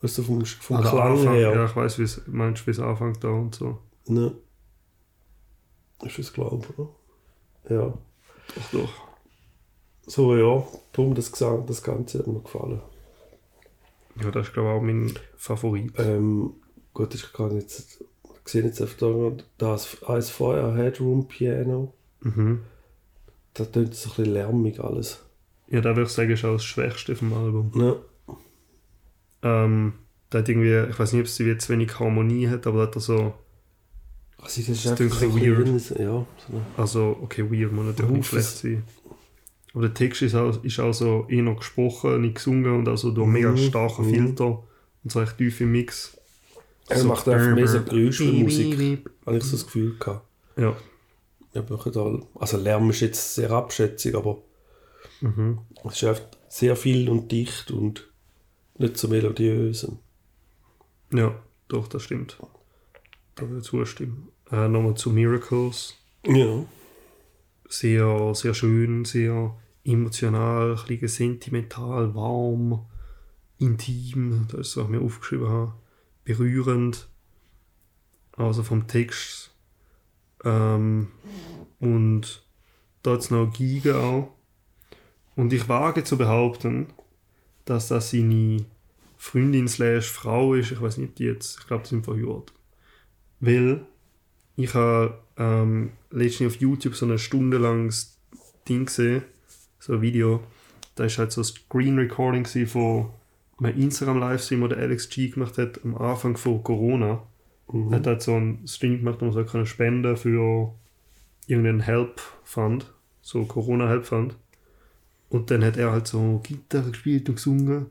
[0.00, 1.52] Weißt du, vom, vom Ah, der Klang Anfang, her.
[1.54, 3.78] Ja, ich weiß, wie es meinst, wie es anfängt da und so.
[4.06, 4.36] Ne.
[6.04, 6.88] Ist das, glaube oder?
[7.74, 7.98] Ja.
[8.54, 8.92] Doch, doch.
[10.06, 12.80] So, ja, darum das, Gesang, das Ganze hat mir gefallen.
[14.20, 15.92] Ja, das ist glaube ich auch mein Favorit.
[15.98, 16.54] Ähm,
[16.92, 18.04] gut, ich kann jetzt,
[18.50, 22.60] sehe jetzt einfach da, das eins vorher, Headroom Piano, Mhm.
[23.54, 25.22] da tönt es ein bisschen lärmig alles.
[25.68, 27.70] Ja, da würde ich sagen, ist auch das Schwächste vom Album.
[27.74, 27.96] Ne?
[29.42, 29.94] Ähm,
[30.30, 32.86] da hat irgendwie, ich weiß nicht, ob es wie zu wenig Harmonie hat, aber da
[32.86, 33.34] hat er so,
[34.38, 35.66] Also, das ist Das klingt so weird.
[35.68, 38.82] ein bisschen- Ja, so also, okay, weird, muss natürlich nicht schlecht sein.
[39.72, 43.10] Aber der Text ist auch, ist auch so eher noch gesprochen, nicht gesungen und also
[43.12, 44.10] durch mega Mhm, starken mhm.
[44.14, 44.46] Filter
[45.04, 46.18] und so recht tiefe Mix.
[46.98, 50.26] Er macht einfach mehr so Geräuschmusik, habe ich so das Gefühl gehabt.
[50.56, 50.76] Ja.
[52.34, 54.38] Also Lärm ist jetzt sehr abschätzig, aber
[55.20, 55.58] Mhm.
[55.84, 58.10] es ist einfach sehr viel und dicht und
[58.78, 59.86] nicht so melodiös.
[61.12, 61.34] Ja,
[61.68, 62.36] doch, das stimmt.
[63.36, 64.28] Da würde ich zustimmen.
[64.50, 65.94] Äh, Nochmal zu Miracles.
[66.26, 66.64] Ja.
[67.68, 72.84] Sehr, sehr schön, sehr emotional, ein bisschen sentimental, warm,
[73.58, 75.72] intim, das ist, was ich mir aufgeschrieben habe.
[76.24, 77.08] Berührend.
[78.36, 79.54] Also vom Text.
[80.44, 81.08] Ähm,
[81.80, 82.42] und
[83.02, 84.32] da hat es noch Giga auch.
[85.36, 86.88] Und ich wage zu behaupten,
[87.64, 88.64] dass das seine
[89.16, 90.72] Freundin slash Frau ist.
[90.72, 92.52] Ich weiß nicht, die jetzt, ich glaube, die sind verheiratet.
[93.40, 93.86] Weil
[94.56, 98.18] ich habe ähm, letztens auf YouTube so ein stundenlanges
[98.68, 99.22] Ding gesehen,
[99.78, 100.42] so ein Video.
[100.94, 103.10] Da ist halt so ein Screen Recording von
[103.64, 107.22] einem Instagram-Livestream, den Alex G gemacht hat am Anfang von Corona.
[107.70, 107.92] Mhm.
[107.92, 110.74] Er hat halt so einen Stream gemacht, wo man so können spenden für
[111.46, 114.36] irgendeinen Help Fund, so Corona Help Fund.
[115.28, 117.86] Und dann hat er halt so Gitarre gespielt und gesungen.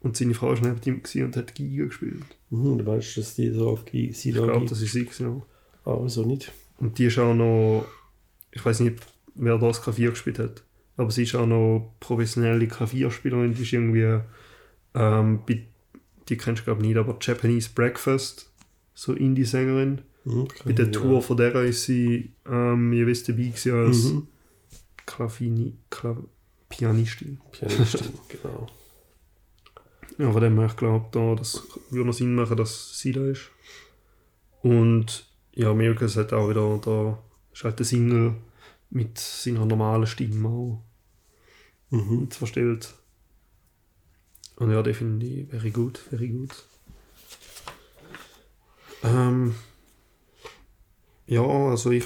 [0.00, 2.24] Und seine Frau war neben ihm und hat Giga gespielt.
[2.50, 5.04] Mhm, du weißt, dass die so auf die sie Ich glaube, das ist sie.
[5.04, 5.42] gewesen,
[5.84, 5.92] ja.
[5.92, 6.52] Ah, wieso nicht?
[6.78, 7.86] Und die ist auch noch,
[8.50, 8.98] ich weiß nicht,
[9.34, 10.62] wer das Klavier gespielt hat,
[10.96, 13.54] aber sie ist auch noch professionelle Klavierspielerin.
[13.54, 14.20] Die ist irgendwie,
[14.96, 15.40] ähm,
[16.28, 18.50] die kennst du glaube ich nicht, aber Japanese Breakfast,
[18.94, 20.02] so Indie-Sängerin.
[20.24, 20.90] Mhm, Bei der ja.
[20.90, 24.26] Tour von der ist sie, ähm, ihr wisst, dabei gewesen als Mhm.
[25.06, 26.16] Klavini, Klav
[26.68, 27.38] Pianistin.
[27.52, 28.66] Pianistin, genau.
[30.18, 33.24] Ja, von dem her, ich glaube, da, das würde noch Sinn machen, dass sie da
[33.26, 33.50] ist.
[34.62, 37.18] Und ja, Miracles hat auch wieder, da
[37.52, 38.34] ist halt der Single
[38.90, 40.82] mit seiner normalen Stimme auch
[41.90, 42.28] Mhm.
[42.30, 42.94] verstellt.
[44.56, 46.64] Und ja, den finde ich very gut, very gut.
[49.02, 49.54] Ähm,
[51.26, 52.04] ja, also ich,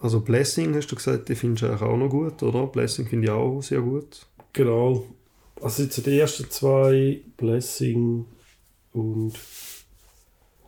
[0.00, 2.66] also Blessing hast du gesagt, den findest du eigentlich auch noch gut, oder?
[2.66, 4.26] Blessing finde ich auch sehr gut.
[4.52, 5.06] Genau.
[5.60, 8.26] Also jetzt die ersten zwei, Blessing
[8.92, 9.34] und.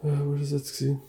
[0.02, 0.78] Äh, wo war das jetzt?
[0.78, 1.00] Gewesen?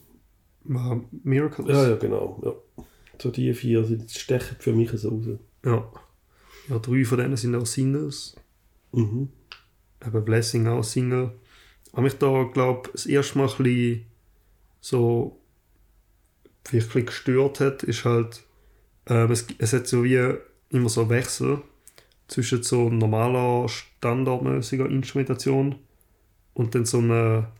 [0.67, 1.69] Äh, Miracles.
[1.69, 2.39] Ja, ja, genau.
[2.43, 2.83] Ja.
[3.21, 5.25] So die vier die stechen für mich so raus.
[5.63, 5.91] Ja.
[6.69, 8.35] Ja, drei von denen sind auch Singles.
[8.91, 9.29] Mhm.
[10.05, 11.31] Eben Blessing auch Single.
[11.93, 14.05] Aber mich da, glaube das erste Mal ein bisschen
[14.79, 15.37] so
[16.69, 18.43] wirklich gestört hat, ist halt,
[19.07, 20.35] ähm, es, es hat so wie
[20.69, 21.61] immer so Wechsel
[22.27, 25.75] zwischen so normaler, standardmäßiger Instrumentation
[26.53, 27.51] und dann so einer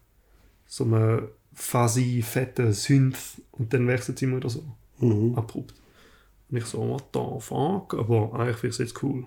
[0.65, 1.23] so einer
[1.53, 4.63] fuzzy, fetten Synth und dann wechselt es immer wieder so
[5.01, 5.35] Mhm.
[5.35, 5.73] abrupt.
[6.49, 7.93] Und ich so, what the fuck?
[7.93, 9.25] Aber eigentlich finde ich es jetzt cool.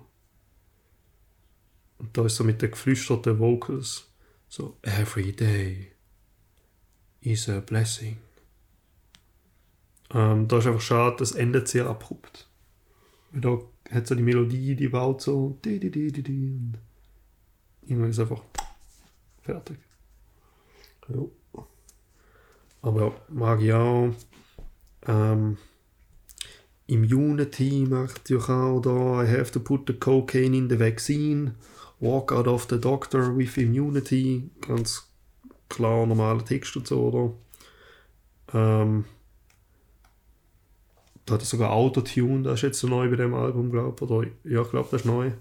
[1.97, 4.07] Und da ist so mit den geflüsterten Vocals
[4.47, 5.91] so, every day
[7.21, 8.17] is a blessing.
[10.13, 12.47] Ähm, da ist einfach schade, das endet sehr abrupt.
[13.31, 13.59] Weil da
[13.91, 16.77] hat so die Melodie, die baut so, di, di, di, di, di, und
[17.85, 18.43] irgendwann ist einfach
[19.41, 19.77] fertig.
[21.09, 21.25] Ja.
[22.81, 24.13] Aber ja, mag ich auch.
[25.07, 25.57] Ähm,
[26.87, 29.23] Immunity macht ja auch da.
[29.23, 31.55] I have to put the cocaine in the vaccine.
[31.99, 34.49] Walk out of the doctor with immunity.
[34.61, 35.09] Ganz
[35.69, 37.33] klar normaler Text und so, oder?
[38.53, 39.05] Ähm,
[41.25, 44.01] da hat er sogar Autotune, das ist jetzt so neu bei dem Album, glaube ich.
[44.01, 45.31] Oder ja, ich glaube, das ist neu.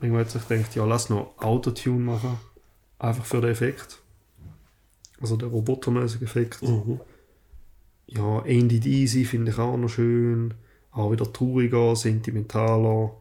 [0.00, 2.38] Irgendwann hat sich gedacht, ja, lass noch Autotune machen.
[2.98, 4.00] Einfach für den Effekt.
[5.20, 6.62] Also der robotermäßige Effekt.
[6.62, 7.00] Mhm.
[8.06, 10.54] Ja, Ain't It Easy finde ich auch noch schön.
[10.92, 13.12] Auch wieder trauriger, sentimentaler.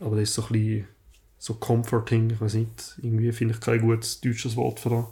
[0.00, 0.88] Aber das ist so ein bisschen
[1.44, 2.98] so comforting, ich weiß nicht.
[3.02, 5.04] Irgendwie finde ich kein gutes deutsches Wort für das.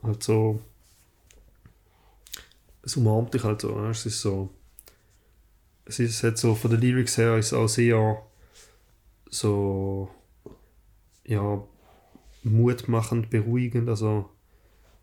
[0.00, 0.60] Halt so.
[2.84, 3.76] Es umarmt dich halt so.
[3.86, 4.50] Es ist so.
[5.86, 8.22] Es ist hat so von den Lyrics her ist es auch sehr
[9.28, 10.08] so
[11.24, 11.64] ja
[12.44, 13.88] mutmachend, beruhigend.
[13.88, 14.30] Also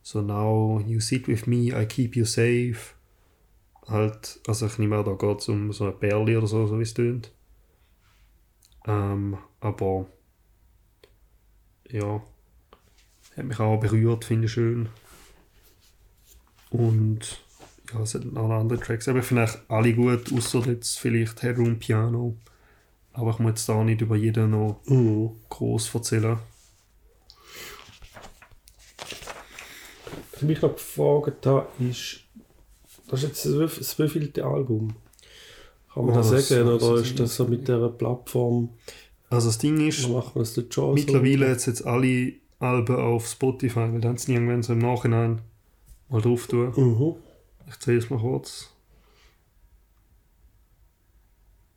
[0.02, 2.94] so now you sit with me, I keep you safe.
[3.86, 6.80] Halt, also ich nehme an, da geht es um so eine Perle oder so, so
[6.80, 7.34] wie es tönt.
[8.86, 10.08] Ähm, aber
[11.92, 12.22] ja,
[13.36, 14.90] hat mich auch berührt, finde ich schön.
[16.70, 17.20] Und
[17.94, 19.08] ja, es hat noch andere Tracks.
[19.08, 22.36] Aber ich finde eigentlich alle gut, außer jetzt vielleicht Headroom Piano.
[23.14, 25.32] Aber ich muss jetzt da nicht über jeden noch Mhm.
[25.50, 26.38] groß erzählen.
[30.32, 32.22] Was ich mich noch gefragt habe, ist,
[33.08, 34.96] das ist jetzt das wievielte Album?
[35.94, 36.68] Kann man Oh, das sagen?
[36.68, 38.70] Oder ist das so mit dieser Plattform,
[39.30, 44.34] Also das Ding ist, Mittlerweile hat es jetzt alle Alben auf Spotify, weil dann sie
[44.34, 45.42] irgendwann so im Nachhinein
[46.10, 46.74] mal drauf tun.
[46.76, 47.16] Mhm.
[47.68, 48.70] Ich zähle es mal kurz.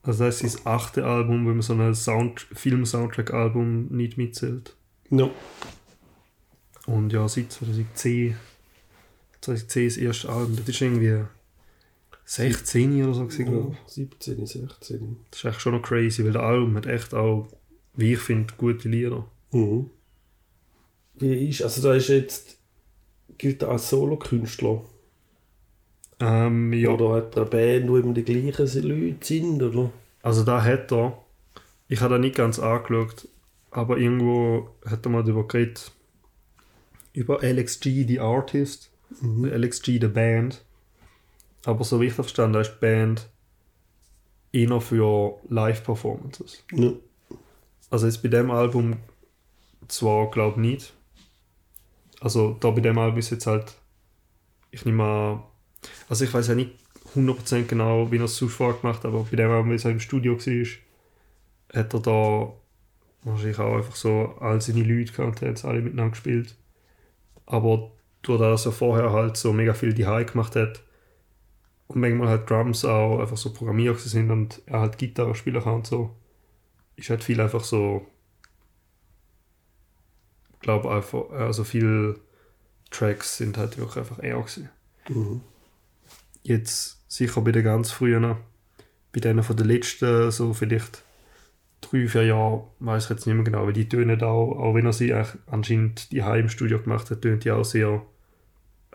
[0.03, 4.75] Also das ist das achte Album, wenn man so ein Sound Film-Soundtrack-Album nicht mitzählt.
[5.11, 5.29] Ja.
[6.87, 8.37] Und ja, seit 2010,
[9.43, 11.25] 2010 das erste Album, das ist irgendwie
[12.31, 13.93] 16 oder so gewesen, glaube ich.
[13.93, 15.16] 17, 16.
[15.33, 17.49] Das ist echt schon noch crazy, weil das Album hat echt auch,
[17.95, 19.27] wie ich finde, gute Lieder.
[19.51, 19.90] Mhm.
[21.14, 22.57] Wie ist, also da ist jetzt,
[23.37, 24.81] gilt er als Solokünstler?
[26.21, 26.90] Ähm, ja.
[26.90, 29.90] Oder hat er eine Band, wo immer die gleichen Leute sind, oder?
[30.23, 31.19] Also da hat er,
[31.88, 33.27] ich habe da nicht ganz angeschaut,
[33.73, 35.90] aber irgendwo hat er mal darüber geredet,
[37.12, 39.47] über LXG, die Artist, Mhm.
[39.47, 40.64] LXG, the Band.
[41.64, 43.29] Aber so wie ich das verstanden habe, ist die Band
[44.53, 46.64] eher für Live-Performances.
[46.73, 46.92] Ja.
[47.90, 48.96] Also jetzt bei dem Album
[49.88, 50.92] zwar, glaube ich, nicht.
[52.20, 53.75] Also da bei dem Album ist jetzt halt,
[54.70, 55.42] ich nehme an,
[56.09, 56.73] also ich weiß ja nicht
[57.14, 60.01] 100% genau, wie er es sonst gemacht hat, aber bei dem Album, wie er im
[60.01, 60.66] Studio war,
[61.73, 62.53] hat er da
[63.23, 66.55] wahrscheinlich auch einfach so all seine Leute gehabt und hat alle miteinander gespielt.
[67.46, 67.90] Aber
[68.23, 70.83] durch das er vorher halt so mega viel die gemacht hat
[71.90, 75.74] und manchmal halt Drums auch einfach so programmiert sind und er halt Gitarre spielen kann
[75.74, 76.14] und so,
[76.94, 78.07] ist halt viel einfach so,
[80.53, 82.20] ich glaube einfach, also viele
[82.90, 84.68] Tracks sind halt wirklich einfach er gewesen.
[85.09, 85.40] Mhm.
[86.44, 88.37] Jetzt sicher bei den ganz frühen,
[89.12, 91.03] bei denen von den letzten, so vielleicht
[91.81, 94.87] drei, vier Jahren, weiß ich jetzt nicht mehr genau, weil die tönen auch, auch wenn
[94.87, 95.12] er sie
[95.46, 98.00] anscheinend die im Studio gemacht hat, tönt die auch sehr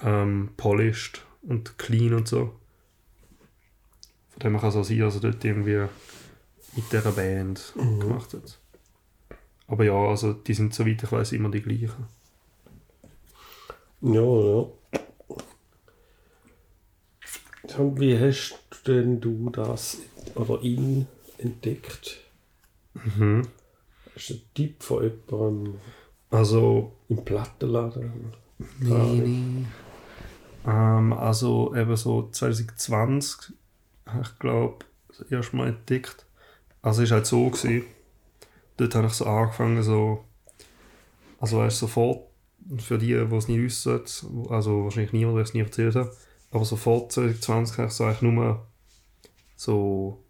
[0.02, 2.58] ähm, polished und clean und so.
[4.46, 5.86] Her kann es auch sein, dass er dort irgendwie
[6.76, 8.00] mit dieser Band Mhm.
[8.00, 8.60] gemacht hat.
[9.68, 12.06] Aber ja, also die sind soweit ich weiß immer die gleichen.
[14.02, 14.66] Ja, ja.
[17.98, 19.98] Wie hast denn du das
[20.36, 21.08] oder ihn
[21.40, 22.18] entdeckt?
[22.94, 23.48] Mhm.
[24.14, 25.76] Hast du einen Tipp von jemandem
[26.30, 28.34] Also im Plattenladen?
[28.80, 29.66] Nee, nee.
[30.68, 33.56] Ähm, also eben so 2020 habe
[34.22, 36.26] ich glaube das erste Mal entdeckt.
[36.82, 37.84] Also es war halt so, gewesen,
[38.78, 40.24] dort habe ich so angefangen so,
[41.40, 42.28] also weißt sofort,
[42.78, 44.02] für die, die es nicht wissen,
[44.50, 46.12] also wahrscheinlich niemand, der es nie erzählt hat,
[46.52, 48.66] aber sofort 2020 habe ich so eigentlich nur
[49.56, 50.24] so,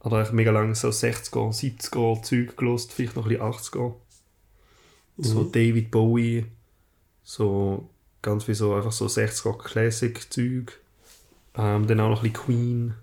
[0.00, 3.94] oder eigentlich mega lange so 60er, 70er Zeug gelost, vielleicht noch ein bisschen 80er.
[5.18, 5.52] So Mhm.
[5.52, 6.46] David Bowie,
[7.24, 7.90] so
[8.22, 10.80] ganz wie so einfach so 60er Classic Zeug.
[11.58, 12.94] Ähm, dann auch noch ein bisschen Queen,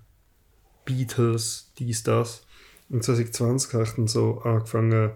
[0.86, 2.46] Beatles, dies, das.
[2.90, 5.12] Und 2020 habe ich dann so angefangen,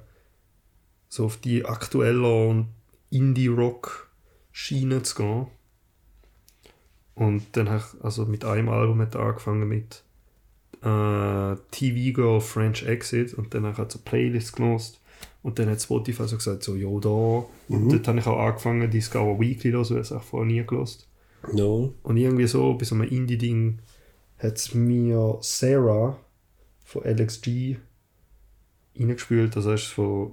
[1.07, 2.67] so auf die aktuelle und
[3.11, 5.47] Indie-Rock-Schiene zu gehen.
[7.15, 10.03] Und dann habe ich, also mit einem Album hat angefangen mit
[10.81, 15.01] äh, TV Girl French Exit und dann habe ich halt so Playlists gelost
[15.43, 17.45] und dann hat Spotify so gesagt, so, ja, da.
[17.67, 17.89] Und Mhm.
[17.89, 21.08] dort habe ich auch angefangen, Discover Weekly zu hören, das habe ich vorher nie gelost.
[21.53, 21.63] Ja.
[21.65, 23.79] Und irgendwie so, bei so einem Indie-Ding,
[24.39, 26.17] hat es mir Sarah
[26.85, 27.77] von LXG
[28.97, 29.55] reingespült.
[29.55, 30.31] Das heißt von,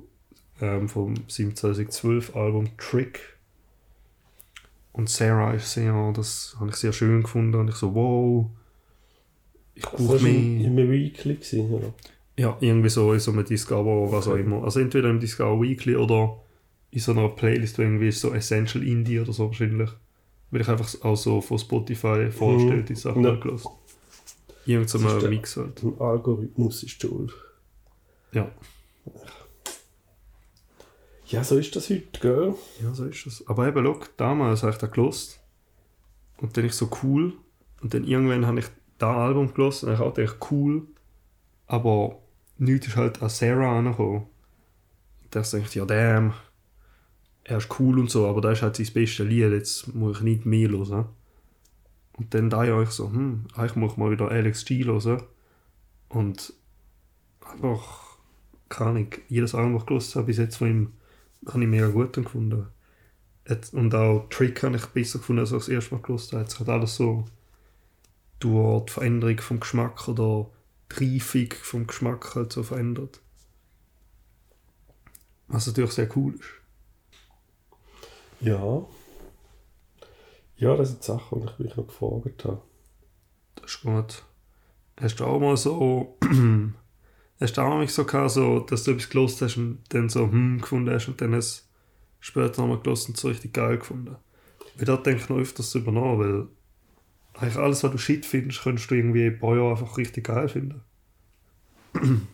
[0.61, 3.37] ähm, vom 2012 Album Trick.
[4.93, 7.55] Und Sarah ist sehr, das habe ich sehr schön gefunden.
[7.61, 8.47] Und ich so, wow,
[9.75, 10.67] ich Das brauche war mehr.
[10.67, 11.93] im, Weekly, gewesen, oder?
[12.39, 14.63] Ja, irgendwie so in so einem Discover, was auch immer.
[14.65, 16.39] Also entweder im Discover Weekly oder
[16.91, 19.91] in so einer Playlist, wo irgendwie ist so Essential Indie oder so wahrscheinlich.
[20.51, 23.31] Weil ich einfach auch so von Spotify vorgestellt, die Sachen Ja.
[23.31, 23.63] halt gehört.
[24.65, 25.83] Irgend so Das ist ein Mix halt.
[25.83, 27.33] Ein Algorithmus ist schuld.
[28.33, 28.51] Ja.
[31.29, 32.55] Ja, so ist das heute, gell?
[32.83, 33.47] ja, so ist das.
[33.49, 35.41] Aber eben, schau, damals habe ich da gelost
[36.39, 37.33] und dann ich so cool
[37.83, 38.67] und dann irgendwann habe ich
[38.99, 40.83] da Album gelost und ich auch gedacht, cool,
[41.67, 42.19] aber
[42.59, 44.27] nichts ist halt an Sarah angekommen.
[45.25, 46.33] Und da dachte ich, ja damn,
[47.49, 50.23] er ist cool und so, aber da ist halt sein bestes Lied, jetzt muss ich
[50.23, 51.07] nicht mehr hören.
[52.15, 55.23] Und dann da ja ich so, hm, eigentlich muss ich mal wieder LXG hören.
[56.09, 56.53] Und
[57.41, 58.17] einfach,
[58.69, 60.93] keine Ahnung, jedes Album, das ich habe, bis jetzt von ihm,
[61.47, 62.67] habe ich mega gut gefunden.
[63.73, 66.43] Und auch Trick habe ich besser gefunden, als ich das erste Mal gehört habe.
[66.43, 67.27] Es hat alles so
[68.41, 70.51] durch die Veränderung vom Geschmack oder
[70.99, 73.21] die Reifung vom Geschmack halt so verändert.
[75.47, 76.66] Was natürlich sehr cool ist.
[78.41, 78.87] Ja.
[80.59, 82.63] Ja, das sind Sachen, die ich mich noch gefragt habe.
[83.57, 84.25] Das ist gut.
[85.01, 86.17] Hast du auch mal so.
[87.41, 90.23] hast du auch mal so gehabt, so, dass du etwas gelost hast und dann so
[90.23, 91.69] hm gefunden hast und dann es
[92.21, 94.17] später nochmal gelost und so richtig geil gefunden?
[94.77, 96.49] Weil da denke ich noch öfters drüber nach, weil
[97.35, 100.49] eigentlich alles, was du shit findest, könntest du irgendwie ein paar Jahre einfach richtig geil
[100.49, 100.83] finden.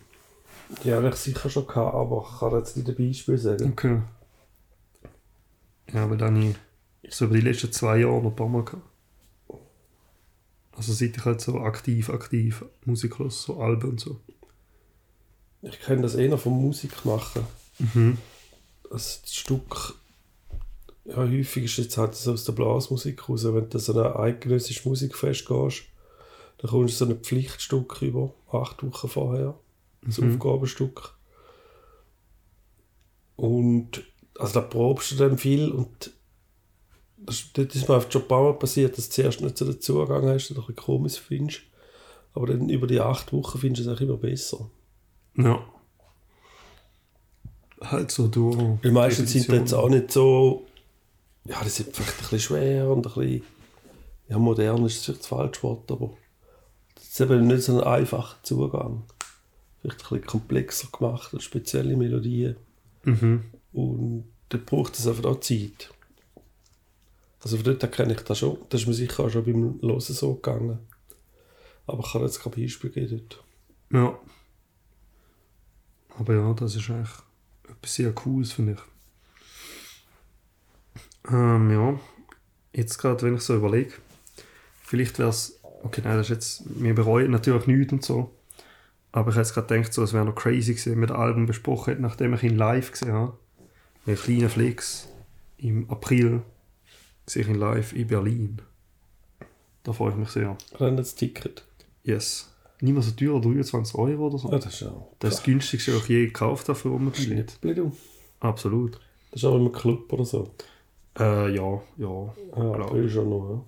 [0.84, 3.72] Ja, habe ich sicher schon gehabt, aber ich kann jetzt nicht ein Beispiel sagen.
[3.72, 4.00] Okay.
[5.92, 6.54] Ja, aber dann habe
[7.02, 8.82] ich so über die letzten zwei Jahre noch ein paar Mal gehabt.
[10.74, 14.20] Also seit ich halt so aktiv, aktiv Musik höre, so Alben und so.
[15.62, 17.42] Ich kenne das eher vom Musik machen.
[17.78, 18.18] Mhm.
[18.90, 19.94] Das Stück,
[21.04, 23.44] ja, häufig ist jetzt halt so aus der Blasmusik raus.
[23.44, 25.82] Wenn du so ein eidgenössisches Musikfest gehst,
[26.58, 29.58] dann kommst du so ein Pflichtstück über, acht Wochen vorher.
[30.02, 30.34] Das Mhm.
[30.34, 31.14] Aufgabenstück.
[33.36, 34.02] Und
[34.38, 36.10] also da probst du dann viel und
[37.24, 39.64] das, das ist mir oft schon ein paar Mal passiert, dass du zuerst nicht so
[39.64, 41.60] den Zugang hast und ein bisschen komisch findest.
[42.34, 44.70] Aber dann über die acht Wochen findest du es auch immer besser.
[45.36, 45.64] Ja.
[47.80, 48.56] Halt so durch.
[48.82, 50.66] Weil meistens sind die jetzt auch nicht so.
[51.44, 53.42] Ja, die sind vielleicht ein bisschen schwer und ein bisschen.
[54.28, 56.10] Ja, modern ist vielleicht das falsche Wort, aber.
[56.94, 59.04] Das ist eben nicht so ein einfacher Zugang.
[59.80, 62.56] Vielleicht ein bisschen komplexer gemacht und spezielle Melodien.
[63.04, 63.44] Mhm.
[63.72, 65.92] Und dann braucht es einfach auch Zeit.
[67.42, 68.58] Also von dort kenne ich das schon.
[68.68, 70.78] Das ist mir sicher auch schon beim Hören so gegangen.
[71.86, 73.44] Aber ich kann jetzt kein Beispiel geben dort.
[73.92, 74.18] Ja.
[76.18, 77.10] Aber ja, das ist eigentlich
[77.68, 81.32] etwas sehr Cooles, finde ich.
[81.32, 81.98] Ähm, ja.
[82.72, 83.92] Jetzt gerade, wenn ich so überlege,
[84.82, 88.34] vielleicht wäre es, okay, nein, das ist jetzt, wir bereuen natürlich nichts und so.
[89.10, 91.18] Aber ich hätte jetzt gerade gedacht, so, es wäre noch crazy gewesen, wenn wir das
[91.18, 93.36] Album besprochen hätten, nachdem ich ihn live gesehen habe.
[94.04, 95.08] Mit kleinen Flex
[95.58, 96.42] im April
[97.26, 98.62] sehe ich ihn live in Berlin.
[99.84, 100.56] Da freue ich mich sehr.
[100.78, 101.64] Dann das Ticket.
[102.04, 102.52] Yes.
[102.80, 104.50] Nicht mehr so teuer, 23 Euro oder so.
[104.50, 105.06] Ja, das ist ja.
[105.20, 107.58] Das ist das günstigste, was ich je gekauft habe für Rummelbillett.
[107.60, 107.90] Schnäppli,
[108.40, 108.98] Absolut.
[109.30, 110.50] Das ist auch im Club oder so.
[111.18, 113.64] Äh, ja, ja, Ja, Glaub April schon noch.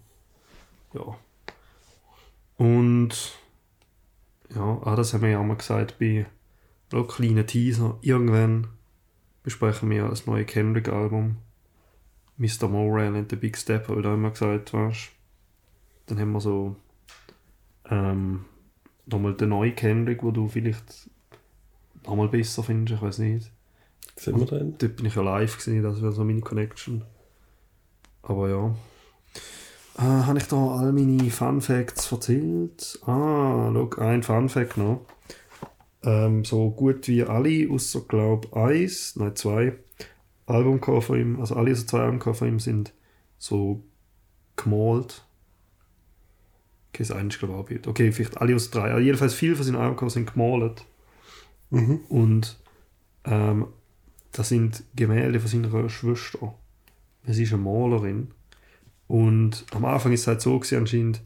[0.94, 1.18] ja.
[2.56, 3.32] Und
[4.54, 6.26] ja, ah, das haben wir ja auch mal gesagt bei
[7.08, 7.98] kleinen Teaser.
[8.02, 8.68] Irgendwann
[9.44, 11.36] besprechen wir das neue Kendrick-Album.
[12.36, 12.66] Mr.
[12.66, 15.10] Morale and the Big Step, habe ich da immer gesagt, weißt
[16.06, 16.74] Dann haben wir so
[17.88, 18.46] ähm,
[19.06, 21.08] nochmal den neuen Kendrick, wo du vielleicht
[22.04, 23.52] nochmal besser findest, ich weiß nicht.
[24.16, 24.76] Sehen wir dann?
[24.78, 27.04] Dort bin ich ja live gesehen, das wäre so meine Connection.
[28.22, 28.74] Aber ja.
[29.98, 32.98] Äh, habe ich da all meine Fun Facts erzählt?
[33.02, 35.02] Ah, schau, ein Fun Fact noch.
[36.04, 39.74] Ähm, so gut wie alle, außer glaube eins, nein zwei,
[40.46, 42.92] Albumcover von ihm, also alle so zwei Albumcover von ihm sind
[43.38, 43.82] so
[44.56, 45.24] gemalt.
[46.90, 47.86] Okay, das eine ist glaube ich auch ein Bild.
[47.86, 48.90] Okay, vielleicht alle aus drei.
[48.90, 50.84] Aber jedenfalls viele von seinen Albumcover sind gemalt.
[51.70, 52.00] Mhm.
[52.08, 52.58] Und
[53.24, 53.66] ähm,
[54.32, 56.54] das sind Gemälde von seiner Schwester.
[57.26, 58.28] Sie ist eine Malerin.
[59.06, 61.22] Und am Anfang ist es halt so gewesen, anscheinend,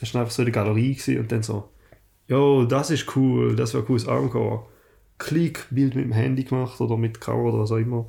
[0.00, 1.70] er war einfach so in der Galerie gewesen und dann so,
[2.30, 4.66] jo, das ist cool, das wäre ein cooles Armcover.
[5.18, 8.06] Klick, Bild mit dem Handy gemacht oder mit Kamera oder was auch immer.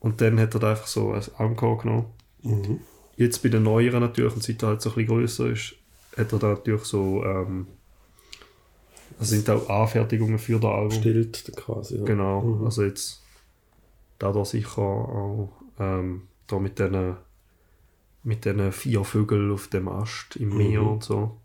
[0.00, 2.06] Und dann hat er da einfach so ein Armcover genommen.
[2.42, 2.80] Mhm.
[3.16, 5.74] Jetzt bei den neueren natürlich, und seit er halt so ein bisschen grösser ist,
[6.16, 7.66] hat er da natürlich so, ähm,
[9.18, 10.90] das sind auch Anfertigungen für das Album.
[10.98, 11.98] Stillt quasi.
[11.98, 12.04] Ja.
[12.04, 12.64] Genau, Mhm.
[12.64, 13.22] also jetzt
[14.18, 17.16] da da sicher auch ähm, da mit den
[18.24, 20.88] mit den vier Vögeln auf dem Ast im Meer Mhm.
[20.88, 21.36] und so.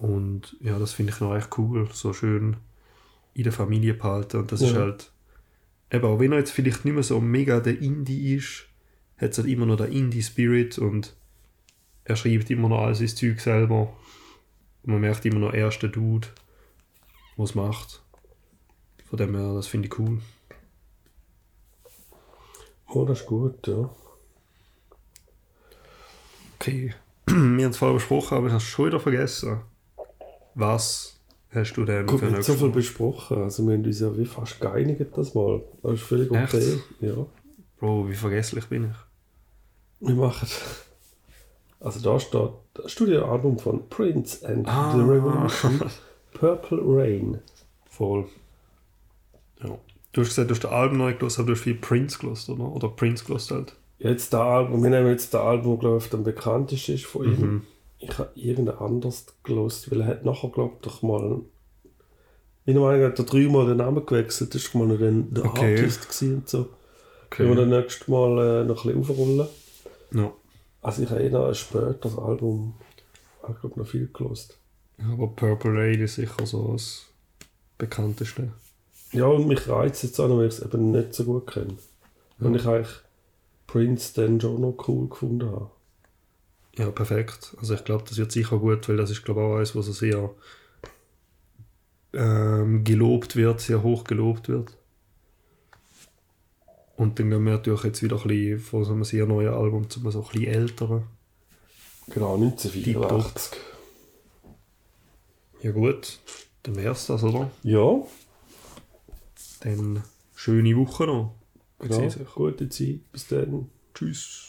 [0.00, 2.56] Und ja, das finde ich noch echt cool, so schön
[3.34, 4.38] in der Familie behalten.
[4.38, 4.80] Und das ist Ja.
[4.80, 5.10] halt,
[5.90, 8.66] eben auch wenn er jetzt vielleicht nicht mehr so mega der Indie ist,
[9.16, 11.16] hat es halt immer noch den Indie-Spirit und
[12.04, 13.92] er schreibt immer noch all sein Zeug selber.
[14.84, 16.28] Und man merkt immer noch, er ist der Dude,
[17.36, 18.00] der es macht.
[19.10, 20.20] Von dem her, das finde ich cool.
[22.86, 23.90] Oh, das ist gut, ja.
[26.60, 26.94] Okay.
[27.26, 29.60] Wir haben es vorher besprochen, aber ich habe es schon wieder vergessen.
[30.58, 31.18] Was
[31.50, 33.38] hast du denn Gut, für wir haben eine so viel besprochen.
[33.42, 35.62] Also wir haben uns ja wie fast geeinigt das mal.
[35.82, 36.54] Das ist völlig Echt?
[36.54, 36.78] okay.
[37.00, 37.14] Ja.
[37.78, 40.08] Bro, wie vergesslich bin ich?
[40.08, 40.48] Wir machen.
[41.80, 44.92] Also da steht das Studioalbum von Prince and Ah.
[44.96, 45.80] the Revolution.
[46.34, 47.38] Purple Rain.
[47.88, 48.26] Voll.
[49.62, 49.78] Ja.
[50.12, 52.60] Du hast gesagt, du hast das Album neu gelesen, aber du hast viel Prince gelesen,
[52.60, 52.72] oder?
[52.74, 53.76] Oder Prince gelesen halt.
[53.98, 57.40] Jetzt das Album, wir nehmen jetzt das Album, glaube ich, am bekanntesten ist von ihm.
[57.40, 57.62] Mhm.
[57.98, 61.40] Ich habe irgendein anderes gelost, weil er hat nachher, glaube ich, doch mal.
[62.64, 64.54] Ich meine, er hat da dreimal den Namen gewechselt.
[64.54, 65.76] Das war mal noch den, der Okay.
[65.76, 66.68] Artist und so.
[67.26, 67.42] Okay.
[67.42, 69.48] Wenn wir dann nächstes Mal äh, noch ein bisschen aufrollen.
[70.12, 70.32] Ja.
[70.80, 72.74] Also ich habe eh noch ein späteres Album,
[73.48, 74.58] ich glaube noch viel gelost.
[74.98, 77.06] Aber Purple Rain ist sicher so das
[77.78, 78.52] bekannteste.
[79.12, 81.76] Ja, und mich reizt jetzt auch noch, weil ich es eben nicht so gut kenne.
[82.40, 82.94] Und ich eigentlich
[83.66, 85.70] Prince dann schon noch cool gefunden habe.
[86.78, 87.54] Ja, perfekt.
[87.58, 89.86] Also ich glaube, das wird sicher gut, weil das ist glaube ich auch eines, was
[89.86, 90.30] so sehr
[92.12, 94.76] ähm, gelobt wird, sehr hoch gelobt wird.
[96.96, 99.90] Und dann gehen wir natürlich jetzt wieder ein bisschen von so einem sehr neuen Album
[99.90, 101.02] zu einem so ein bisschen älteren.
[102.08, 103.58] Genau, 1984.
[105.62, 106.18] Ja gut,
[106.62, 107.50] dann wär's das, oder?
[107.62, 108.00] Ja,
[109.60, 110.02] Dann
[110.34, 111.34] schöne Woche noch.
[111.80, 112.08] genau.
[112.34, 113.00] Gute Zeit.
[113.12, 113.68] Bis dann.
[113.94, 114.47] Tschüss.